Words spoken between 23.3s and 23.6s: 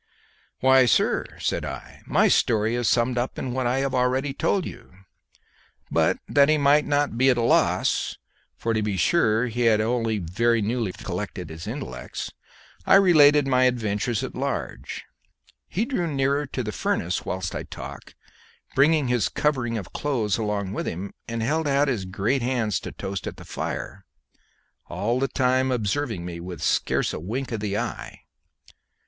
the